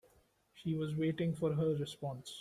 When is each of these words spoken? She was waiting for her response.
She 0.55 0.73
was 0.73 0.95
waiting 0.95 1.35
for 1.35 1.53
her 1.53 1.75
response. 1.75 2.39